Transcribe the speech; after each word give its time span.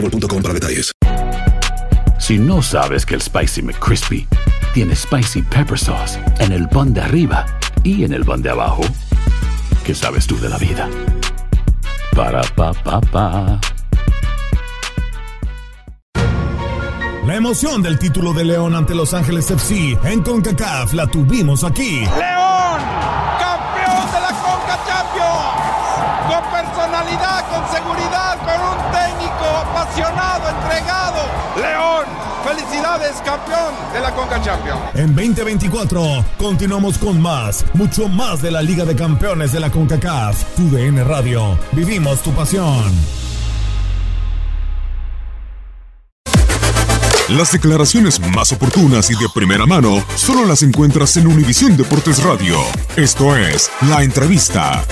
boostmobile.com 0.00 0.42
para 0.42 0.54
detalles. 0.54 0.92
Si 2.18 2.38
no 2.38 2.62
sabes 2.62 3.04
que 3.04 3.14
el 3.14 3.22
Spicy 3.22 3.62
McCrispy 3.62 4.26
tiene 4.74 4.94
Spicy 4.96 5.42
Pepper 5.42 5.78
Sauce 5.78 6.18
en 6.38 6.52
el 6.52 6.68
pan 6.68 6.92
de 6.92 7.00
arriba 7.00 7.46
y 7.82 8.04
en 8.04 8.12
el 8.12 8.24
pan 8.24 8.42
de 8.42 8.50
abajo, 8.50 8.82
¿qué 9.84 9.94
sabes 9.94 10.26
tú 10.26 10.38
de 10.40 10.48
la 10.48 10.58
vida? 10.58 10.88
Para, 12.14 12.42
pa, 12.42 12.72
pa, 12.72 13.00
pa. 13.00 13.60
La 17.26 17.34
emoción 17.34 17.82
del 17.82 17.98
título 17.98 18.32
de 18.32 18.44
León 18.44 18.74
ante 18.74 18.94
Los 18.94 19.12
Ángeles 19.12 19.50
FC 19.50 19.98
en 20.04 20.22
CONCACAF 20.22 20.94
la 20.94 21.06
tuvimos 21.08 21.64
aquí. 21.64 22.00
León, 22.00 22.80
felicidades, 32.96 33.16
campeón 33.24 33.74
de 33.92 34.00
la 34.00 34.14
Conca 34.14 34.40
Champions. 34.42 34.80
En 34.94 35.14
2024 35.14 36.24
continuamos 36.38 36.98
con 36.98 37.20
más, 37.20 37.64
mucho 37.74 38.08
más 38.08 38.42
de 38.42 38.50
la 38.50 38.62
Liga 38.62 38.84
de 38.84 38.94
Campeones 38.94 39.52
de 39.52 39.60
la 39.60 39.70
CONCACAF. 39.70 40.56
Tu 40.56 40.70
DN 40.70 41.02
Radio, 41.04 41.58
vivimos 41.72 42.20
tu 42.22 42.32
pasión. 42.32 42.92
Las 47.28 47.50
declaraciones 47.50 48.20
más 48.20 48.52
oportunas 48.52 49.10
y 49.10 49.14
de 49.14 49.28
primera 49.34 49.66
mano 49.66 50.04
solo 50.14 50.44
las 50.44 50.62
encuentras 50.62 51.16
en 51.16 51.26
Univisión 51.26 51.76
Deportes 51.76 52.22
Radio. 52.22 52.56
Esto 52.96 53.36
es 53.36 53.68
La 53.88 54.04
Entrevista. 54.04 54.84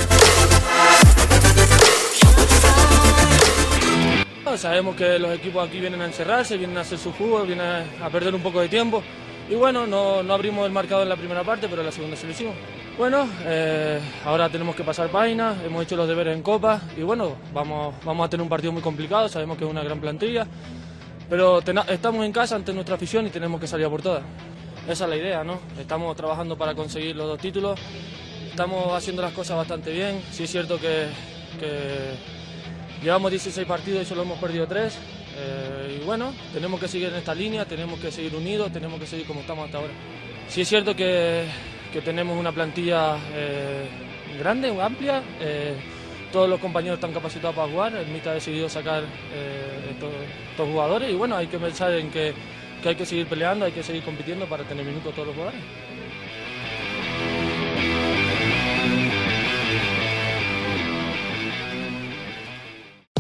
Sabemos 4.65 4.97
que 4.97 5.19
los 5.19 5.31
equipos 5.35 5.69
aquí 5.69 5.79
vienen 5.79 6.01
a 6.01 6.07
encerrarse, 6.07 6.57
vienen 6.57 6.79
a 6.79 6.81
hacer 6.81 6.97
su 6.97 7.13
fútbol, 7.13 7.47
vienen 7.47 7.67
a 8.03 8.09
perder 8.09 8.35
un 8.35 8.41
poco 8.41 8.63
de 8.63 8.69
tiempo. 8.71 9.03
Y 9.51 9.57
bueno, 9.57 9.87
no, 9.87 10.23
no 10.23 10.33
abrimos 10.33 10.65
el 10.65 10.73
marcador 10.73 11.03
en 11.03 11.11
la 11.11 11.17
primera 11.17 11.45
parte, 11.45 11.69
pero 11.69 11.83
en 11.83 11.87
la 11.89 11.93
segunda 11.93 12.17
se 12.17 12.25
lo 12.25 12.33
hicimos. 12.33 12.55
Bueno, 12.97 13.29
eh, 13.43 14.01
ahora 14.25 14.49
tenemos 14.49 14.75
que 14.75 14.83
pasar 14.83 15.11
páginas, 15.11 15.63
hemos 15.67 15.83
hecho 15.83 15.97
los 15.97 16.09
deberes 16.09 16.35
en 16.35 16.43
Copa 16.43 16.81
y 16.97 17.03
bueno, 17.03 17.37
vamos, 17.53 17.95
vamos 18.07 18.27
a 18.27 18.31
tener 18.31 18.43
un 18.43 18.49
partido 18.49 18.73
muy 18.73 18.81
complicado, 18.81 19.29
sabemos 19.29 19.59
que 19.59 19.67
es 19.67 19.71
una 19.71 19.85
gran 19.85 20.01
plantilla, 20.01 20.47
pero 21.29 21.59
estamos 21.59 22.25
en 22.25 22.33
casa 22.33 22.57
ante 22.57 22.73
nuestra 22.73 22.95
afición 22.95 23.27
y 23.27 23.29
tenemos 23.29 23.61
que 23.61 23.67
salir 23.67 23.85
a 23.85 23.91
por 23.91 24.01
todas. 24.01 24.23
Esa 24.89 25.05
es 25.05 25.11
la 25.11 25.17
idea, 25.17 25.45
¿no? 25.45 25.61
Estamos 25.79 26.17
trabajando 26.17 26.57
para 26.57 26.75
conseguir 26.75 27.17
los 27.17 27.27
dos 27.27 27.39
títulos, 27.39 27.79
estamos 28.49 28.95
haciendo 28.95 29.21
las 29.21 29.35
cosas 29.35 29.59
bastante 29.59 29.93
bien, 29.93 30.23
sí 30.33 30.45
es 30.45 30.51
cierto 30.51 30.79
que 30.81 31.09
Llevamos 33.05 33.31
16 33.31 33.67
partidos 33.67 34.01
y 34.03 34.07
solo 34.07 34.23
hemos 34.23 34.39
perdido 34.39 34.67
3. 34.67 34.99
y 35.95 36.05
bueno, 36.07 36.33
tenemos 36.55 36.81
que 36.81 36.89
seguir 36.89 37.09
en 37.09 37.17
esta 37.17 37.35
línea, 37.35 37.67
tenemos 37.67 38.01
que 38.01 38.11
seguir 38.11 38.35
unidos, 38.35 38.73
tenemos 38.73 38.99
que 38.99 39.07
seguir 39.07 39.27
como 39.27 39.41
estamos 39.41 39.67
hasta 39.67 39.77
ahora. 39.77 39.93
Sí 40.49 40.63
es 40.63 40.69
cierto 40.69 40.97
que, 40.97 41.45
que 41.93 42.01
tenemos 42.01 42.39
una 42.39 42.51
plantilla 42.51 43.19
eh, 43.35 43.87
grande, 44.39 44.75
amplia. 44.81 45.23
eh, 45.39 45.75
todos 46.33 46.49
los 46.49 46.59
compañeros 46.59 46.97
están 46.97 47.13
capacitados 47.13 47.55
para 47.55 47.71
jugar. 47.71 47.95
El 47.95 48.07
MIT 48.09 48.27
ha 48.27 48.33
decidido 48.33 48.71
sacar 48.71 49.05
eh, 49.05 49.91
estos, 49.91 50.11
estos 50.51 50.67
jugadores 50.67 51.11
y 51.11 51.15
bueno, 51.15 51.37
hay 51.37 51.47
que 51.47 51.59
pensar 51.59 51.93
en 51.93 52.11
que, 52.11 52.33
que 52.83 52.89
hay 52.89 52.97
que 52.97 53.05
seguir 53.05 53.27
peleando, 53.27 53.67
hay 53.67 53.73
que 53.73 53.83
seguir 53.83 54.03
compitiendo 54.03 54.47
para 54.47 54.65
tener 54.65 54.85
minutos 54.85 55.13
todos 55.15 55.29
los 55.29 55.37
jugadores. 55.37 55.61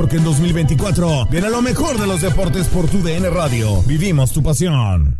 porque 0.00 0.16
en 0.16 0.24
2024 0.24 1.26
viene 1.26 1.50
lo 1.50 1.60
mejor 1.60 1.98
de 1.98 2.06
los 2.06 2.22
deportes 2.22 2.68
por 2.68 2.88
tu 2.88 3.02
DN 3.02 3.28
Radio. 3.28 3.82
Vivimos 3.82 4.32
tu 4.32 4.42
pasión. 4.42 5.18